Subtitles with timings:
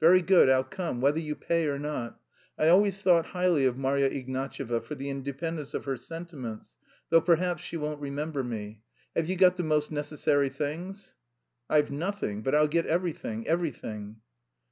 [0.00, 2.20] "Very good, I'll come, whether you pay or not.
[2.56, 6.76] I always thought highly of Marya Ignatyevna for the independence of her sentiments,
[7.10, 8.82] though perhaps she won't remember me.
[9.16, 11.16] Have you got the most necessary things?"
[11.68, 14.18] "I've nothing, but I'll get everything, everything."